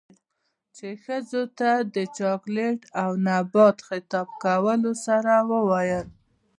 ،چـې 0.75 0.89
ښـځـو 1.03 1.41
تـه 1.57 1.71
د 1.93 1.95
چـاکـليـت 2.17 2.81
او 3.01 3.11
نـبات 3.25 3.77
خـطاب 3.87 4.27
کـولـو 4.43 4.91
سـره 5.05 5.35
وويل. 5.51 6.07